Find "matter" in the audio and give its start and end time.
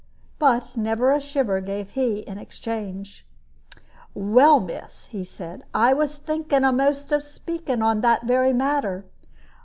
8.51-9.05